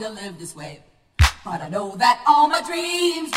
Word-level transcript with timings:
To 0.00 0.10
live 0.10 0.38
this 0.38 0.54
way. 0.54 0.82
But 1.44 1.62
I 1.62 1.68
know 1.68 1.96
that 1.96 2.22
all 2.26 2.48
my 2.48 2.60
dreams 2.62 3.27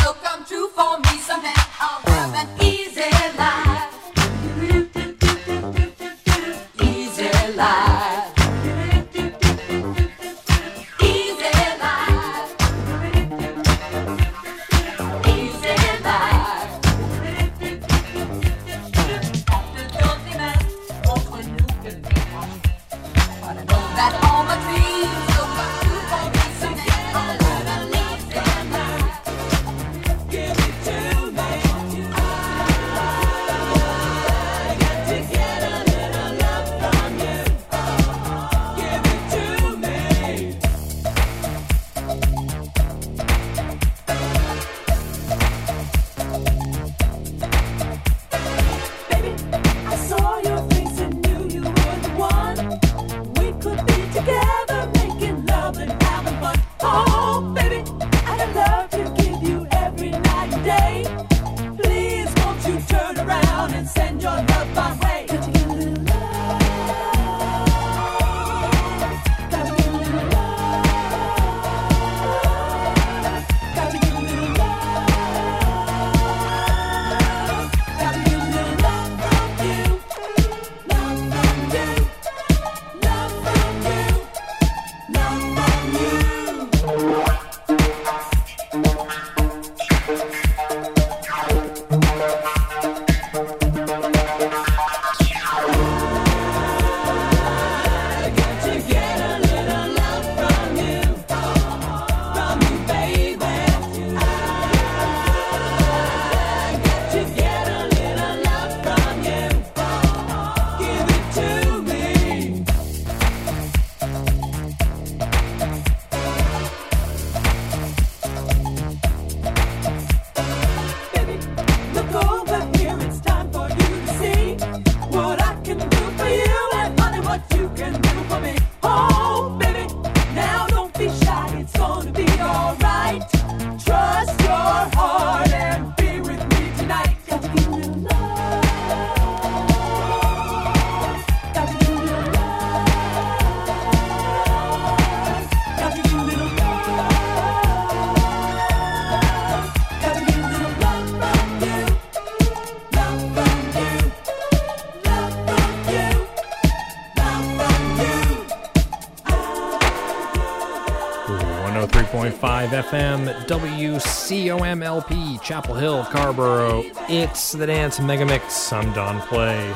FM, 162.71 163.33
WCOMLP, 163.47 165.41
Chapel 165.41 165.75
Hill, 165.75 166.03
Carrboro. 166.05 166.83
It's 167.09 167.51
the 167.51 167.65
Dance 167.65 167.99
Mega 167.99 168.25
Mix. 168.25 168.71
I'm 168.71 168.93
Don 168.93 169.19
Play. 169.27 169.73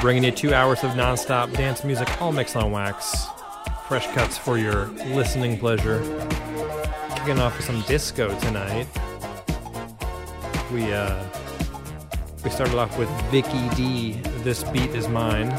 Bringing 0.00 0.24
you 0.24 0.32
two 0.32 0.52
hours 0.52 0.82
of 0.84 0.90
nonstop 0.92 1.52
dance 1.54 1.84
music, 1.84 2.20
all 2.20 2.32
mixed 2.32 2.56
on 2.56 2.72
wax. 2.72 3.26
Fresh 3.86 4.08
cuts 4.08 4.36
for 4.36 4.58
your 4.58 4.86
listening 5.14 5.58
pleasure. 5.58 6.00
Kicking 7.16 7.38
off 7.38 7.56
with 7.56 7.66
some 7.66 7.82
disco 7.82 8.38
tonight. 8.40 8.86
We 10.72 10.92
uh 10.92 11.22
we 12.42 12.50
started 12.50 12.76
off 12.76 12.98
with 12.98 13.08
Vicky 13.30 13.68
D. 13.76 14.20
This 14.44 14.64
beat 14.64 14.90
is 14.90 15.08
mine, 15.08 15.50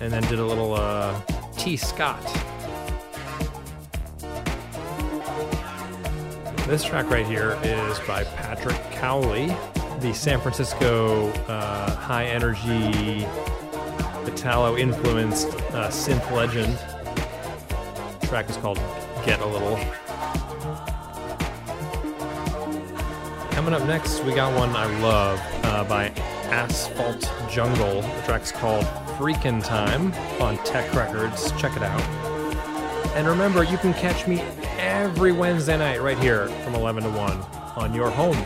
and 0.00 0.12
then 0.12 0.22
did 0.24 0.38
a 0.38 0.44
little 0.44 0.74
uh, 0.74 1.18
T. 1.56 1.76
Scott. 1.76 2.22
This 6.70 6.84
track 6.84 7.10
right 7.10 7.26
here 7.26 7.58
is 7.64 7.98
by 8.06 8.22
Patrick 8.22 8.80
Cowley, 8.92 9.48
the 9.98 10.12
San 10.14 10.40
Francisco 10.40 11.30
uh, 11.48 11.96
high 11.96 12.26
energy 12.26 13.26
Italo 14.24 14.76
influenced 14.76 15.48
uh, 15.48 15.88
synth 15.88 16.30
legend. 16.30 16.78
The 18.20 18.26
track 18.28 18.48
is 18.48 18.56
called 18.56 18.76
Get 19.26 19.40
a 19.40 19.46
Little. 19.46 19.78
Coming 23.50 23.74
up 23.74 23.84
next, 23.88 24.22
we 24.22 24.32
got 24.32 24.56
one 24.56 24.70
I 24.76 24.86
love 25.00 25.40
uh, 25.64 25.82
by 25.82 26.10
Asphalt 26.52 27.28
Jungle. 27.50 28.02
The 28.02 28.22
track's 28.26 28.52
called 28.52 28.84
Freakin' 29.18 29.64
Time 29.64 30.12
on 30.40 30.56
Tech 30.58 30.94
Records. 30.94 31.50
Check 31.60 31.76
it 31.76 31.82
out. 31.82 32.00
And 33.16 33.26
remember, 33.26 33.64
you 33.64 33.76
can 33.76 33.92
catch 33.94 34.28
me 34.28 34.40
every 34.80 35.30
Wednesday 35.30 35.76
night 35.76 36.00
right 36.00 36.18
here 36.18 36.48
from 36.64 36.74
11 36.74 37.02
to 37.02 37.10
1 37.10 37.30
on 37.76 37.94
your 37.94 38.10
home 38.10 38.36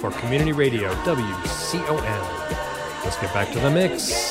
for 0.00 0.10
Community 0.20 0.52
Radio, 0.52 0.92
WCOM. 1.04 3.04
Let's 3.04 3.18
get 3.18 3.32
back 3.32 3.50
to 3.52 3.60
the 3.60 3.70
mix. 3.70 4.29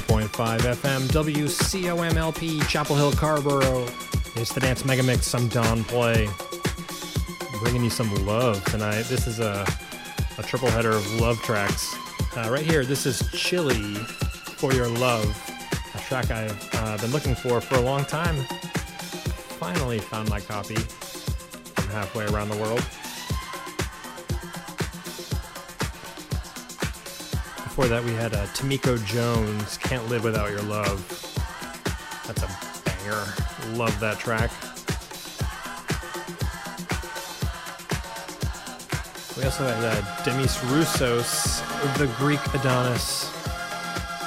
103.5 0.00 0.58
FM, 0.74 1.00
WCOMLP, 1.08 2.68
Chapel 2.68 2.96
Hill, 2.96 3.12
Carrboro. 3.12 3.86
It's 4.34 4.52
the 4.52 4.58
Dance 4.58 4.84
Mega 4.84 5.04
Mix. 5.04 5.32
I'm 5.32 5.46
Don 5.46 5.84
Play. 5.84 6.28
Bringing 7.60 7.84
you 7.84 7.90
some 7.90 8.12
love 8.26 8.64
tonight. 8.64 9.02
This 9.02 9.28
is 9.28 9.38
a, 9.38 9.64
a 10.36 10.42
triple 10.42 10.68
header 10.68 10.90
of 10.90 11.20
love 11.20 11.40
tracks. 11.42 11.94
Uh, 12.36 12.48
right 12.50 12.66
here, 12.66 12.84
this 12.84 13.06
is 13.06 13.22
Chilly 13.30 13.94
for 13.94 14.72
Your 14.72 14.88
Love, 14.88 15.24
a 15.94 15.98
track 15.98 16.28
I've 16.32 16.70
uh, 16.74 16.98
been 16.98 17.12
looking 17.12 17.36
for 17.36 17.60
for 17.60 17.76
a 17.76 17.80
long 17.80 18.04
time. 18.04 18.34
Finally 19.60 20.00
found 20.00 20.28
my 20.28 20.40
copy 20.40 20.74
from 20.74 21.88
halfway 21.90 22.26
around 22.26 22.48
the 22.48 22.56
world. 22.56 22.84
Before 27.74 27.88
that, 27.88 28.04
we 28.04 28.12
had 28.12 28.34
uh, 28.34 28.46
Tamiko 28.54 29.04
Jones, 29.04 29.78
Can't 29.78 30.08
Live 30.08 30.22
Without 30.22 30.48
Your 30.48 30.62
Love. 30.62 31.02
That's 32.24 32.44
a 32.44 32.48
banger. 32.84 33.24
Love 33.76 33.98
that 33.98 34.20
track. 34.20 34.52
We 39.36 39.42
also 39.42 39.66
had 39.66 39.82
uh, 39.82 40.22
Demis 40.22 40.56
Roussos, 40.70 41.98
the 41.98 42.06
Greek 42.16 42.38
Adonis, 42.54 43.34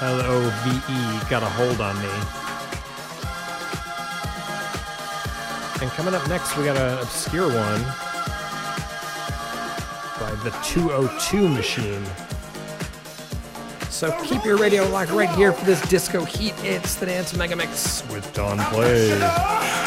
L 0.02 0.20
O 0.20 0.50
V 0.66 0.70
E, 0.92 1.30
Got 1.30 1.44
a 1.44 1.48
Hold 1.48 1.80
on 1.80 1.96
Me. 2.02 2.12
And 5.82 5.90
coming 5.92 6.14
up 6.14 6.28
next, 6.28 6.58
we 6.58 6.66
got 6.66 6.76
an 6.76 7.00
obscure 7.00 7.48
one 7.48 7.82
by 10.20 10.36
the 10.44 10.52
202 10.66 11.48
Machine. 11.48 12.04
So 13.98 14.16
keep 14.26 14.46
your 14.46 14.58
radio 14.58 14.88
locked 14.90 15.10
right 15.10 15.28
here 15.30 15.52
for 15.52 15.66
this 15.66 15.82
disco 15.90 16.24
heat. 16.24 16.54
It's 16.64 16.94
the 16.94 17.08
Dance 17.08 17.36
Mega 17.36 17.56
Mix 17.56 18.08
with 18.10 18.32
Don 18.32 18.60
Play. 18.72 19.87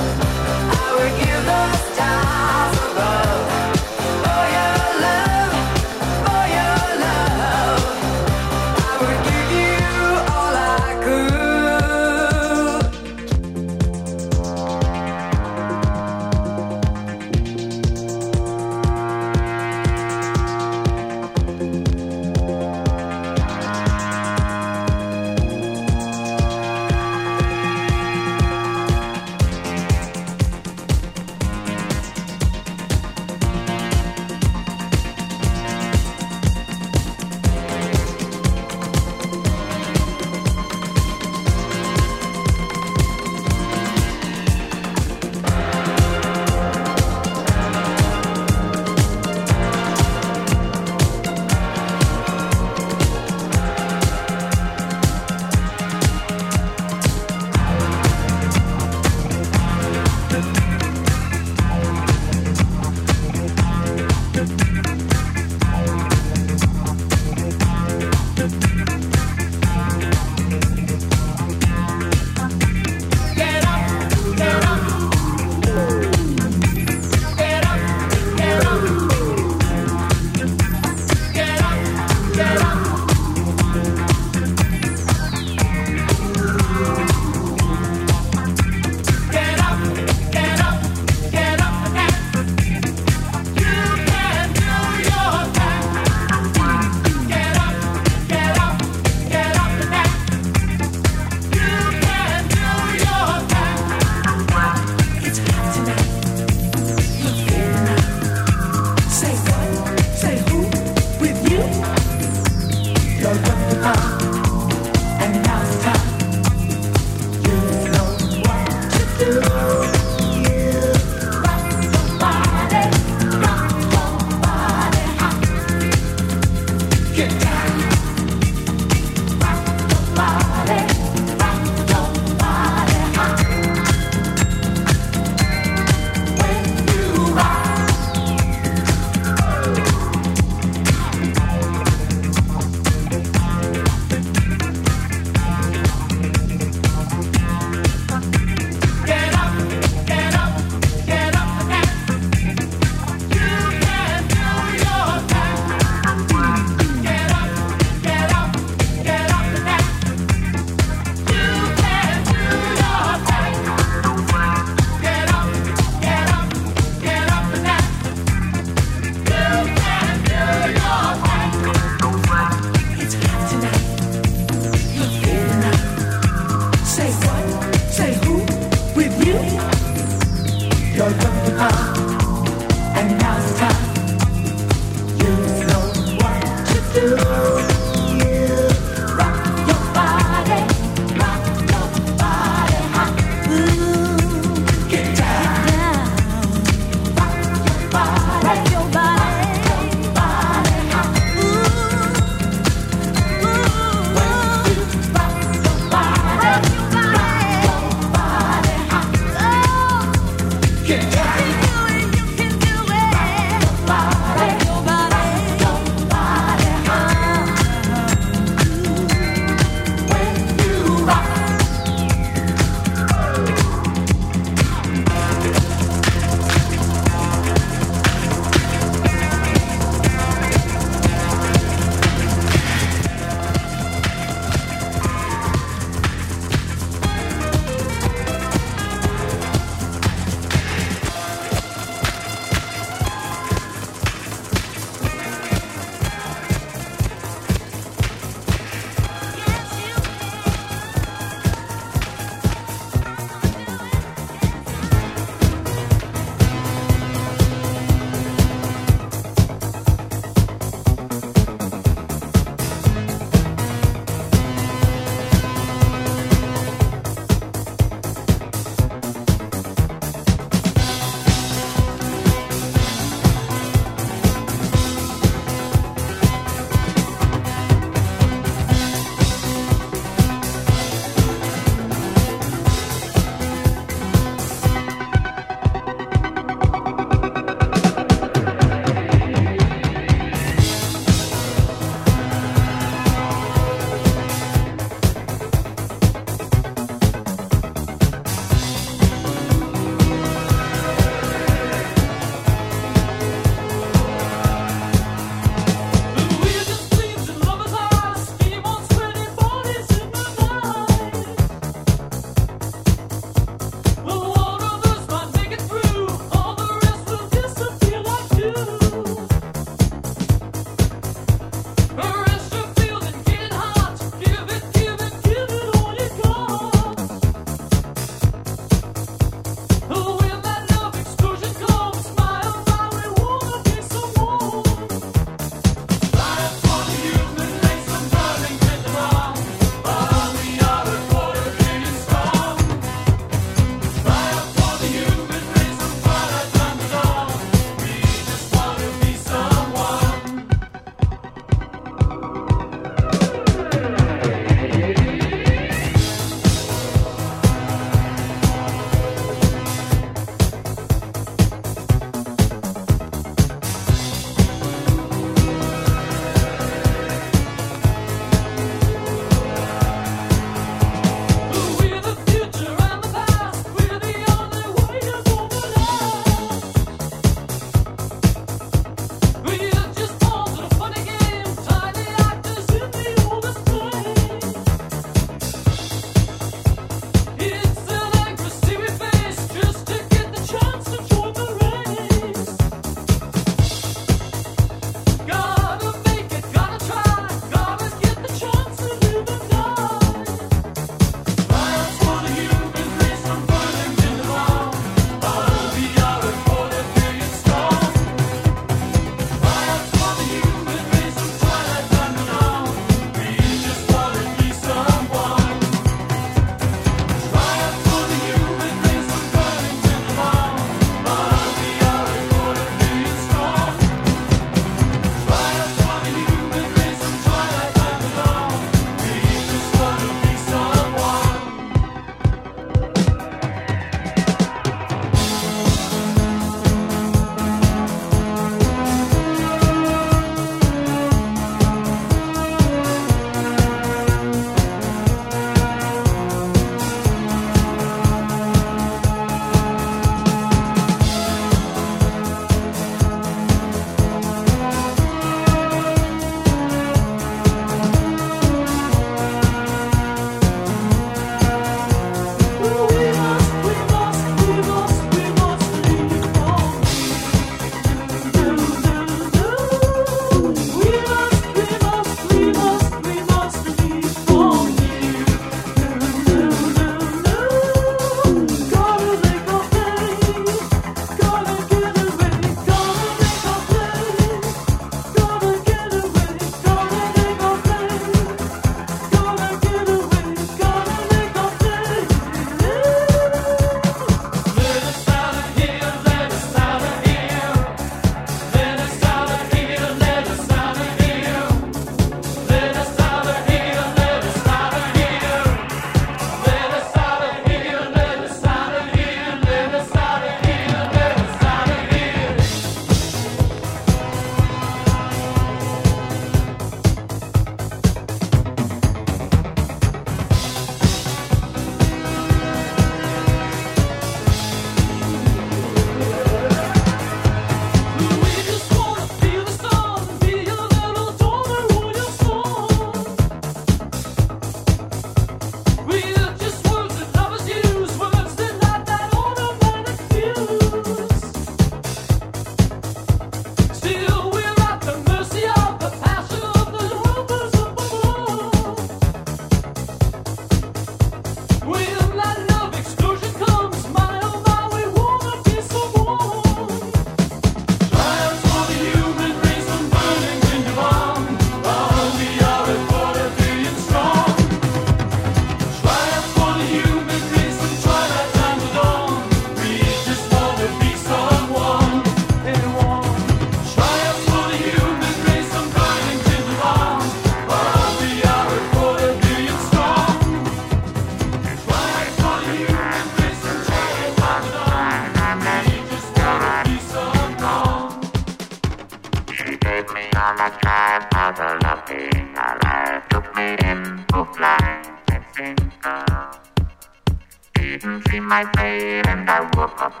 my 598.31 598.45
bed 598.53 599.07
and 599.07 599.29
I 599.29 599.41
woke 599.57 599.81
up 599.81 600.00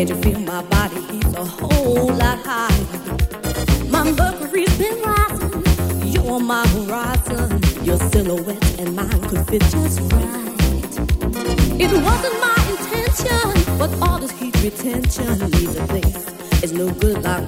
Can't 0.00 0.08
you 0.08 0.32
feel 0.32 0.40
my 0.40 0.62
body? 0.62 0.98
He's 1.12 1.34
a 1.34 1.44
whole 1.44 2.06
lot 2.06 2.38
higher. 2.42 3.88
My 3.90 4.10
mercury's 4.10 4.74
been 4.78 4.98
rising. 5.02 5.62
You're 6.06 6.40
my 6.40 6.66
horizon. 6.68 7.60
Your 7.84 7.98
silhouette 8.08 8.80
and 8.80 8.96
mine 8.96 9.20
could 9.28 9.46
fit 9.48 9.60
just 9.60 10.00
right. 10.10 10.56
It 11.78 11.92
wasn't 11.92 12.36
my 12.40 12.56
intention, 12.70 13.76
but 13.76 13.90
all 14.00 14.18
this 14.18 14.30
heat 14.30 14.56
retention 14.62 15.38
leaves 15.50 15.76
a 15.76 15.86
place. 15.86 16.26
It's 16.62 16.72
no 16.72 16.90
good 16.92 17.22
like 17.22 17.46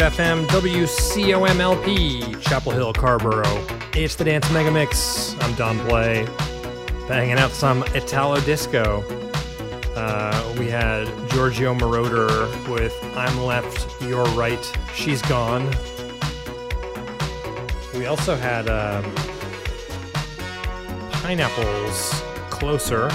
FM, 0.00 0.46
WCOMLP, 0.48 2.40
Chapel 2.42 2.72
Hill, 2.72 2.92
Carrboro. 2.92 3.44
It's 3.94 4.14
the 4.14 4.24
Dance 4.24 4.50
Mega 4.52 4.70
Mix. 4.70 5.34
I'm 5.40 5.54
Don 5.54 5.78
Play, 5.86 6.26
banging 7.08 7.38
out 7.38 7.50
some 7.50 7.82
Italo 7.94 8.40
disco. 8.40 9.02
Uh, 9.96 10.54
we 10.58 10.68
had 10.68 11.06
Giorgio 11.30 11.74
Moroder 11.74 12.48
with 12.72 12.94
I'm 13.16 13.44
Left, 13.44 14.00
You're 14.02 14.24
Right, 14.36 14.60
She's 14.94 15.22
Gone. 15.22 15.68
We 17.94 18.06
also 18.06 18.36
had 18.36 18.68
um, 18.68 19.04
Pineapples 21.10 22.22
Closer. 22.50 23.08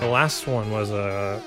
The 0.00 0.08
last 0.08 0.46
one 0.46 0.70
was 0.70 0.90
a 0.90 1.42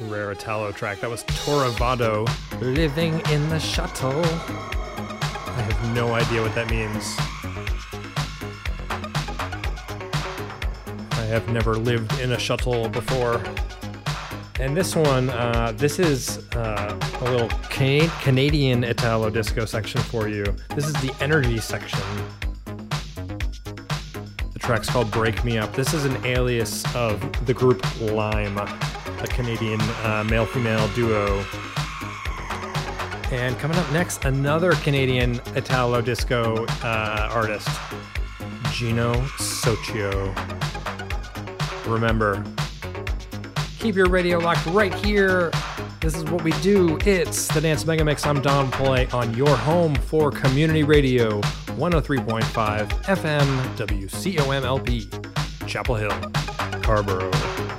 rare 0.00 0.32
Italo 0.32 0.72
track. 0.72 1.00
That 1.00 1.10
was 1.10 1.24
Toravado, 1.24 2.28
Living 2.60 3.20
in 3.30 3.48
the 3.48 3.58
Shuttle. 3.58 4.24
I 4.24 5.62
have 5.62 5.94
no 5.94 6.14
idea 6.14 6.42
what 6.42 6.54
that 6.54 6.70
means. 6.70 7.16
I 11.12 11.24
have 11.24 11.48
never 11.48 11.76
lived 11.76 12.18
in 12.20 12.32
a 12.32 12.38
shuttle 12.38 12.88
before. 12.88 13.42
And 14.58 14.76
this 14.76 14.94
one, 14.96 15.30
uh, 15.30 15.72
this 15.76 15.98
is 15.98 16.38
uh, 16.54 16.98
a 17.20 17.24
little 17.24 17.48
Cana- 17.68 18.12
Canadian 18.20 18.84
Italo 18.84 19.30
disco 19.30 19.64
section 19.64 20.00
for 20.02 20.28
you. 20.28 20.44
This 20.74 20.86
is 20.86 20.94
the 20.94 21.14
energy 21.20 21.58
section. 21.58 22.00
The 24.52 24.58
track's 24.58 24.90
called 24.90 25.10
Break 25.10 25.44
Me 25.44 25.58
Up. 25.58 25.74
This 25.74 25.94
is 25.94 26.04
an 26.04 26.24
alias 26.26 26.84
of 26.94 27.20
the 27.46 27.54
group 27.54 27.82
Lime, 28.00 28.58
a 29.22 29.26
Canadian 29.26 29.80
uh, 29.80 30.24
male 30.28 30.46
female 30.46 30.88
duo. 30.88 31.44
And 33.30 33.56
coming 33.58 33.76
up 33.76 33.90
next, 33.92 34.24
another 34.24 34.72
Canadian 34.72 35.40
Italo 35.54 36.00
disco 36.00 36.66
uh, 36.82 37.30
artist, 37.32 37.68
Gino 38.72 39.14
Soccio. 39.38 40.34
Remember, 41.86 42.44
keep 43.78 43.94
your 43.94 44.08
radio 44.08 44.38
locked 44.38 44.66
right 44.66 44.92
here. 44.94 45.50
This 46.00 46.16
is 46.16 46.24
what 46.24 46.42
we 46.42 46.52
do. 46.62 46.98
It's 47.04 47.46
the 47.48 47.60
Dance 47.60 47.84
Mega 47.84 48.04
Mix. 48.04 48.24
I'm 48.26 48.40
Don 48.40 48.70
Play 48.70 49.06
on 49.08 49.34
your 49.34 49.54
home 49.54 49.94
for 49.94 50.30
community 50.30 50.82
radio 50.82 51.40
103.5 51.76 52.88
FM 53.04 53.76
WCOMLP, 53.76 55.66
Chapel 55.66 55.94
Hill, 55.94 56.10
Carrboro. 56.82 57.69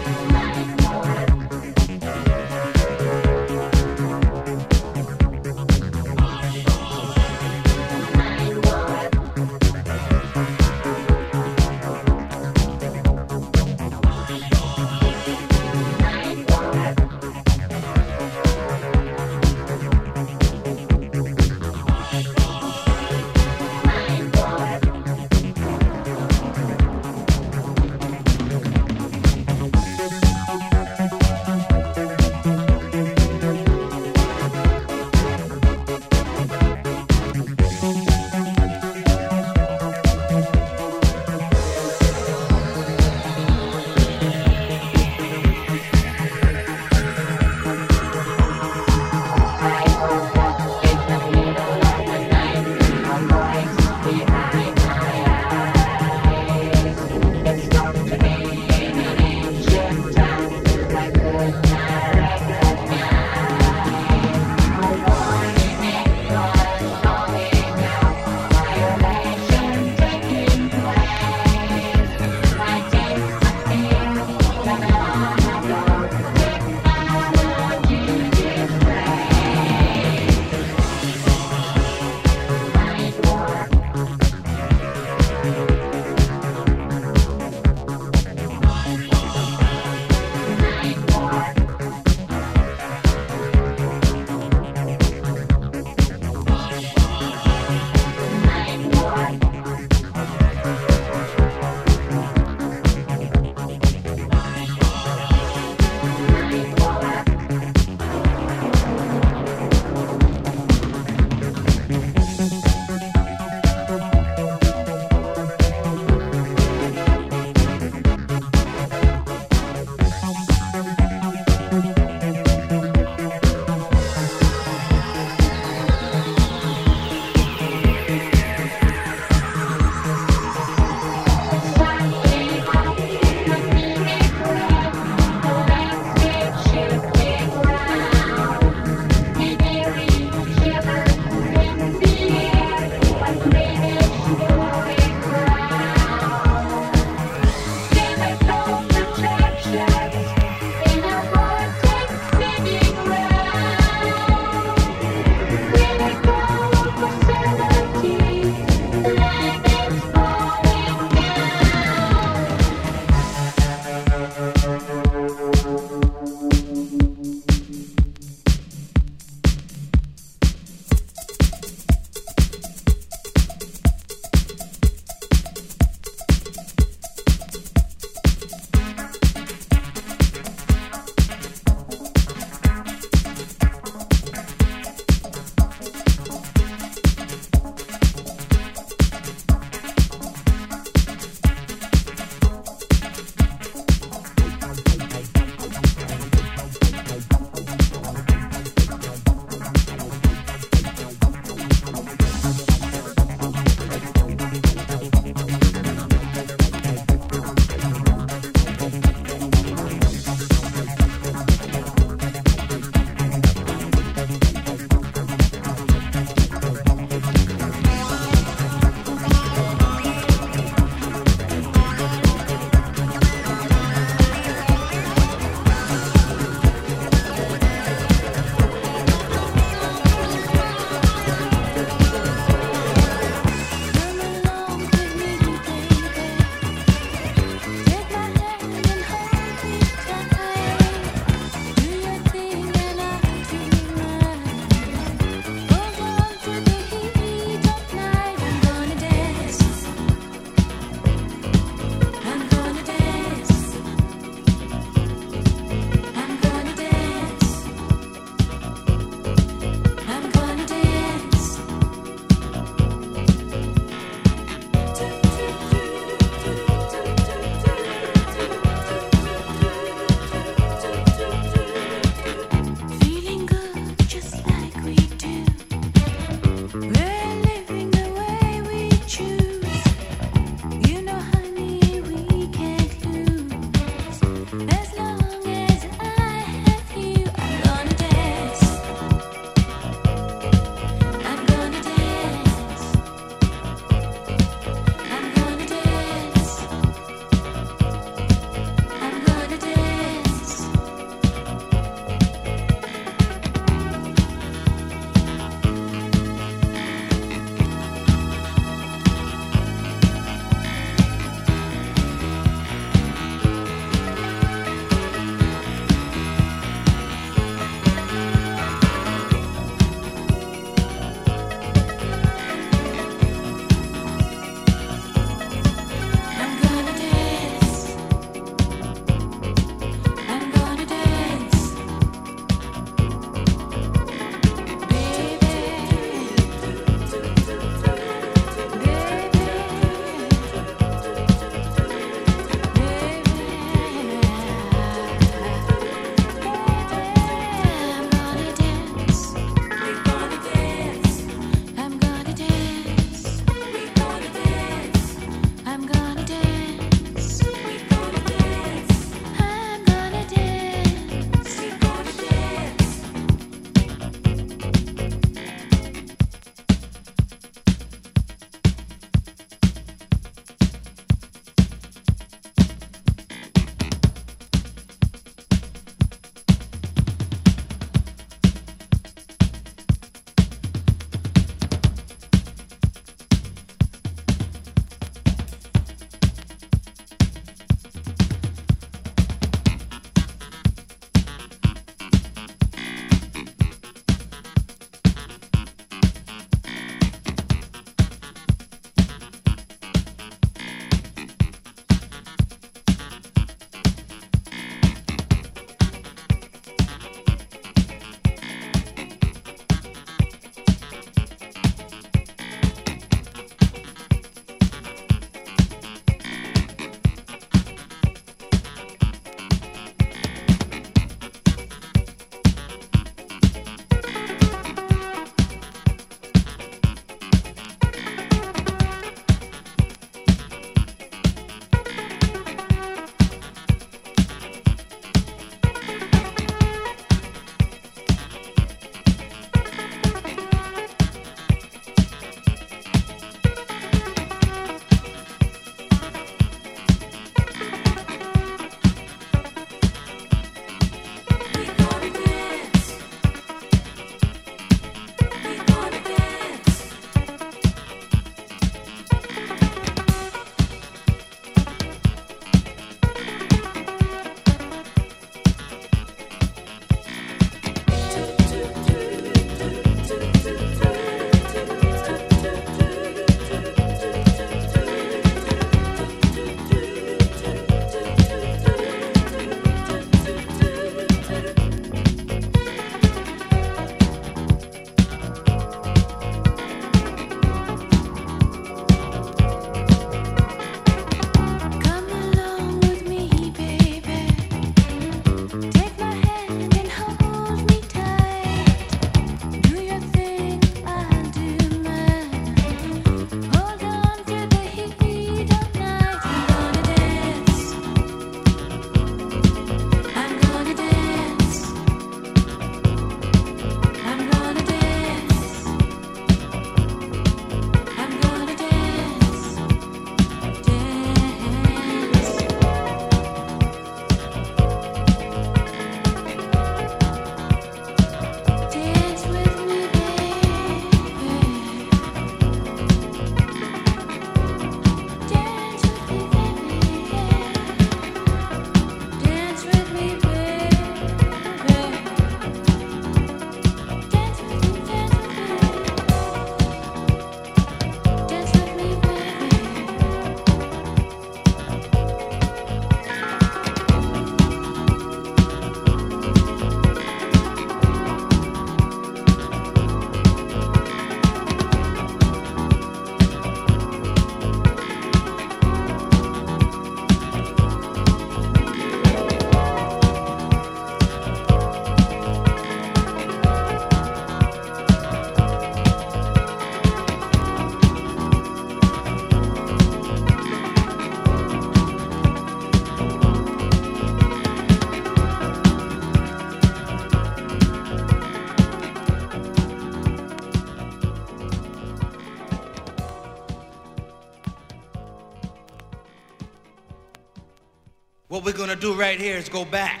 do 598.80 598.94
right 598.94 599.20
here 599.20 599.36
is 599.36 599.48
go 599.48 599.64
back, 599.64 600.00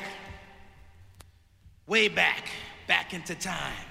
way 1.86 2.08
back, 2.08 2.48
back 2.86 3.12
into 3.14 3.34
time. 3.34 3.87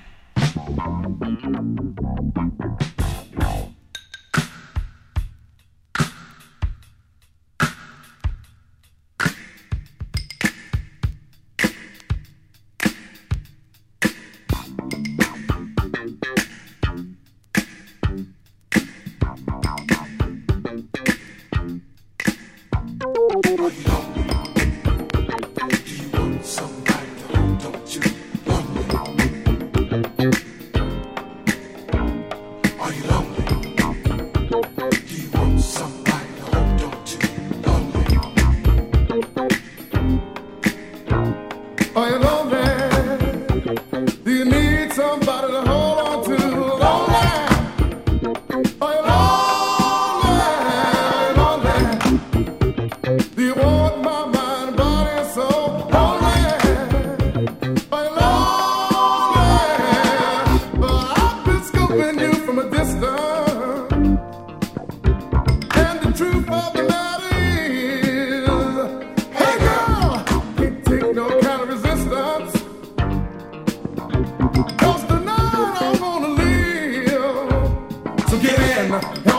Huh? 79.00 79.37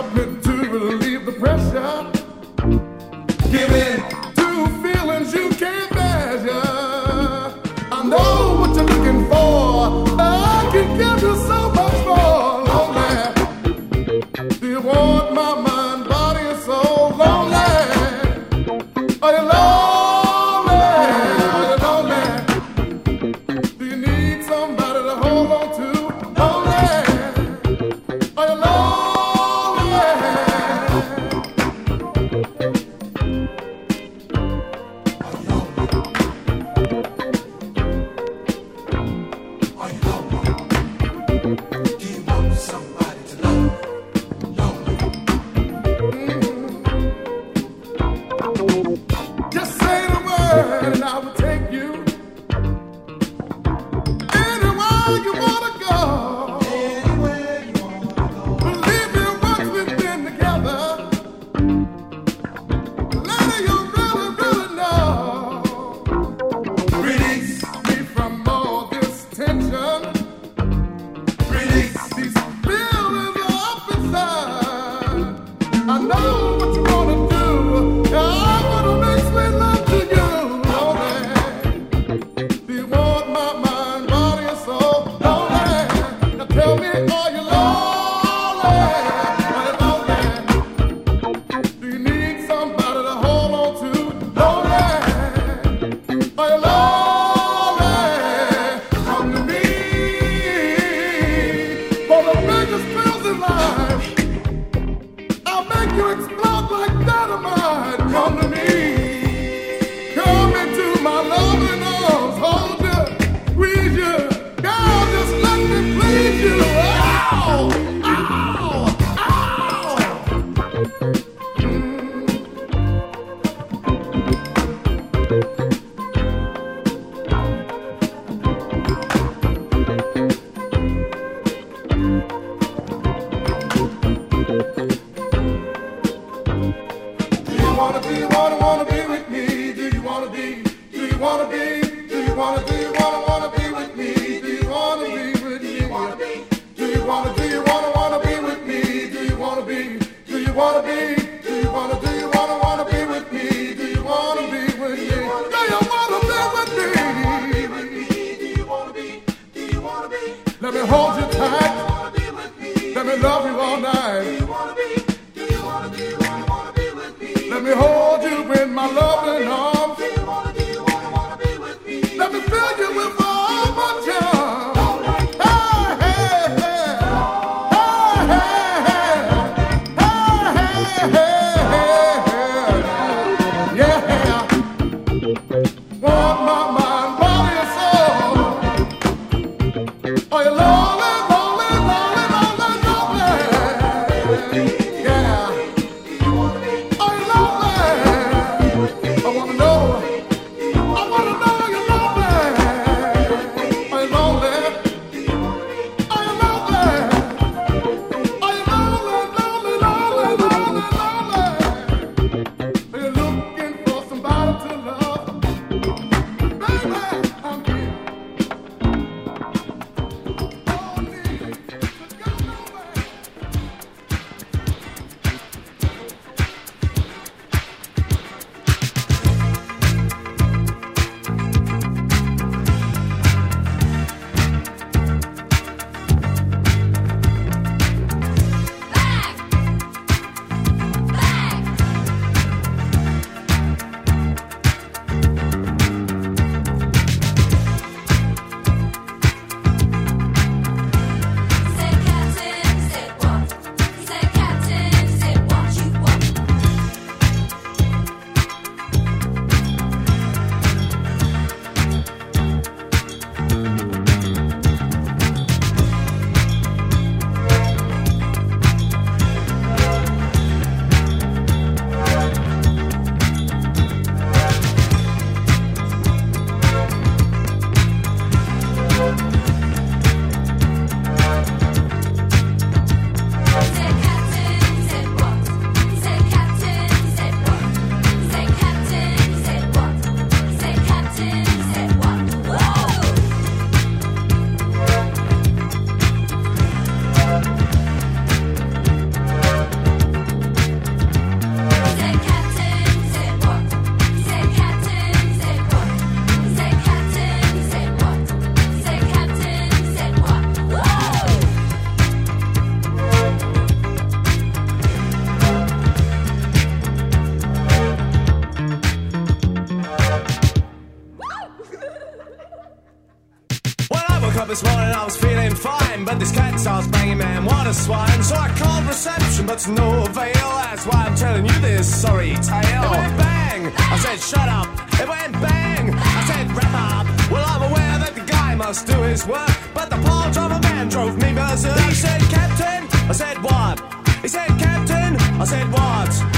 But 326.09 326.18
this 326.18 326.32
cat 326.32 326.59
starts 326.59 326.86
banging, 326.86 327.18
man, 327.18 327.44
what 327.44 327.66
a 327.66 327.74
swine. 327.74 328.22
So 328.22 328.35
I 328.35 328.48
called 328.56 328.86
reception, 328.86 329.44
but 329.44 329.59
to 329.59 329.72
no 329.72 330.05
avail. 330.05 330.48
That's 330.64 330.86
why 330.86 331.05
I'm 331.06 331.14
telling 331.14 331.44
you 331.44 331.52
this 331.60 331.86
sorry 332.02 332.35
tale. 332.36 332.85
It 332.85 332.90
went 332.90 333.18
bang! 333.18 333.72
I 333.76 333.97
said, 333.98 334.18
shut 334.18 334.48
up. 334.48 334.68
It 334.98 335.06
went 335.06 335.35
bang! 335.35 335.93
I 335.93 336.22
said, 336.30 336.47
wrap 336.56 336.74
up. 336.97 337.30
Well, 337.30 337.44
I'm 337.47 337.62
aware 337.70 337.98
that 337.98 338.14
the 338.14 338.22
guy 338.22 338.55
must 338.55 338.86
do 338.86 338.97
his 339.02 339.26
work, 339.26 339.51
but 339.74 339.90
the 339.90 339.97
of 339.97 340.51
a 340.51 340.60
man 340.60 340.89
drove 340.89 341.18
me 341.18 341.30
berserk. 341.35 341.78
He 341.80 341.94
said, 341.94 342.22
Captain. 342.22 342.89
I 343.10 343.12
said, 343.12 343.43
what? 343.43 343.76
He 344.22 344.28
said, 344.28 344.48
Captain. 344.59 345.14
I 345.43 345.44
said, 345.44 345.70
what? 345.70 346.38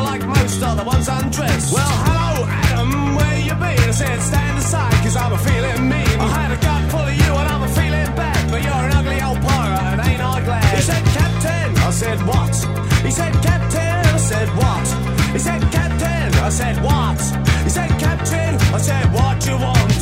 Like 0.00 0.24
most 0.24 0.60
the 0.60 0.84
ones 0.84 1.08
undressed. 1.08 1.72
Well, 1.72 1.94
hello, 2.08 2.46
Adam, 2.48 3.14
where 3.16 3.38
you 3.40 3.54
been? 3.54 3.88
I 3.88 3.90
said, 3.90 4.20
stand 4.20 4.58
aside, 4.58 4.92
cause 5.04 5.16
I'm 5.16 5.32
a 5.32 5.38
feeling 5.38 5.88
mean. 5.88 6.16
I 6.20 6.28
had 6.28 6.50
a 6.52 6.58
gut 6.62 6.90
full 6.90 7.00
of 7.00 7.14
you 7.14 7.30
and 7.40 7.48
I'm 7.52 7.62
a 7.62 7.68
feeling 7.68 8.10
bad, 8.16 8.50
but 8.50 8.62
you're 8.62 8.72
an 8.72 8.92
ugly 8.92 9.20
old 9.20 9.40
pirate 9.42 9.84
and 9.92 10.00
ain't 10.08 10.22
I 10.22 10.40
glad? 10.44 10.64
He 10.76 10.82
said, 10.82 11.04
Captain, 11.18 11.68
I 11.76 11.90
said, 11.90 12.18
what? 12.26 12.54
He 13.04 13.10
said, 13.10 13.32
Captain, 13.42 14.06
I 14.16 14.16
said, 14.16 14.48
what? 14.56 14.86
He 15.32 15.38
said, 15.38 15.60
Captain, 15.72 16.28
I 16.40 16.48
said, 16.48 16.76
what? 16.82 17.20
He 17.64 17.68
said, 17.68 17.90
Captain, 18.00 18.54
I 18.72 18.78
said, 18.78 19.04
what 19.12 19.46
you 19.46 19.56
want? 19.58 20.01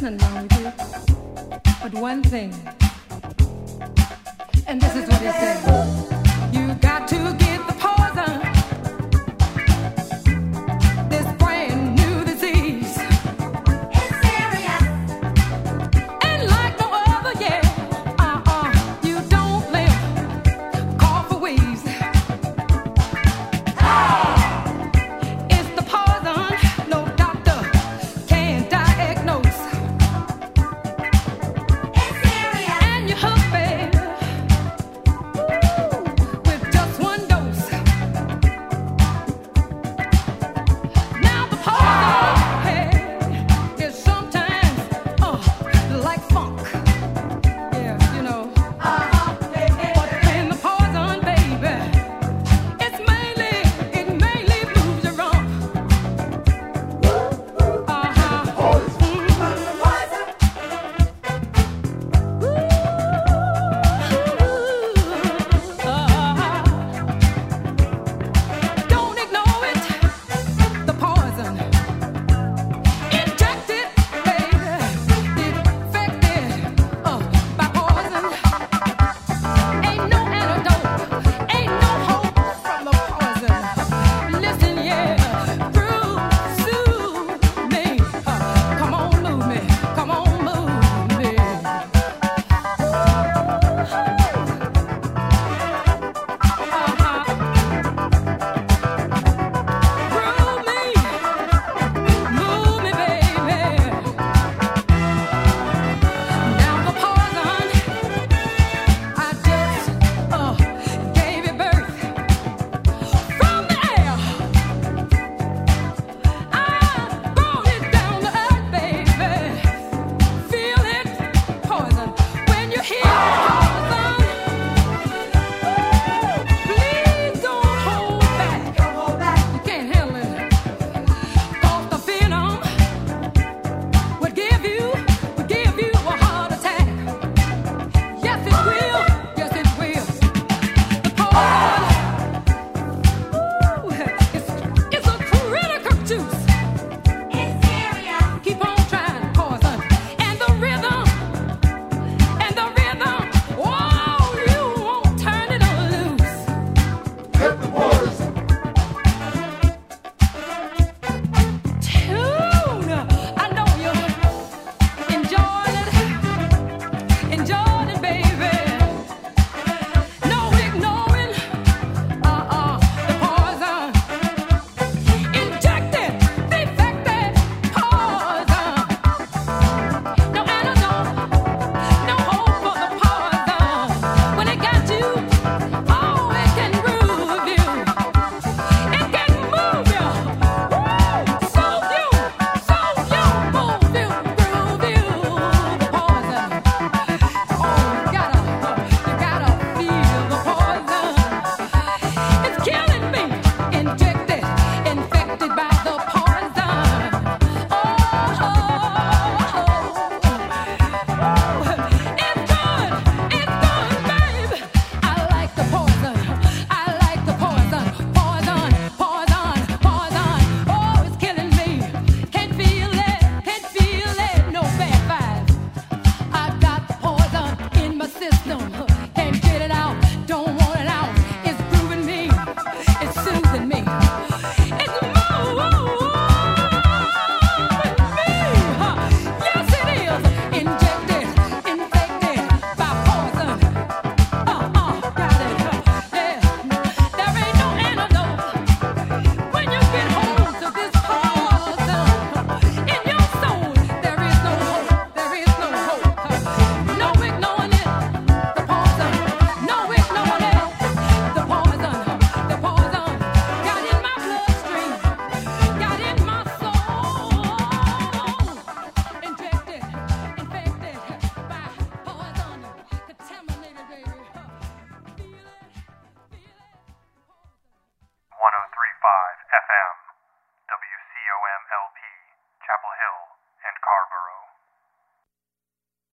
But 0.00 1.92
one 1.92 2.22
thing, 2.22 2.54